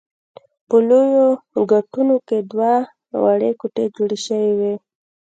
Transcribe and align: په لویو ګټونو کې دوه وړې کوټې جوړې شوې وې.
په 0.67 0.75
لویو 0.87 1.27
ګټونو 1.71 2.15
کې 2.27 2.37
دوه 2.51 2.73
وړې 3.23 3.51
کوټې 3.59 3.85
جوړې 3.95 4.17
شوې 4.25 4.51
وې. 4.59 4.73